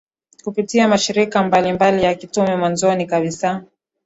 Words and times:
kupitia 0.43 0.87
mashirika 0.87 1.43
mablimbali 1.43 2.03
ya 2.03 2.15
kitume 2.15 2.55
Mwanzoni 2.55 3.05
kabisa 3.05 3.63